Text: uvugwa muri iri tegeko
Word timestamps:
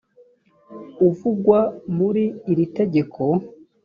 uvugwa 1.07 1.59
muri 1.95 2.23
iri 2.51 2.65
tegeko 2.77 3.21